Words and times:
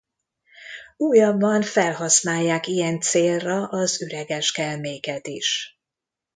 Újabban 0.97 1.61
felhasználják 1.61 2.67
ilyen 2.67 2.99
célra 2.99 3.67
az 3.67 4.01
üreges 4.01 4.51
kelméket 4.51 5.27
is. 5.27 5.79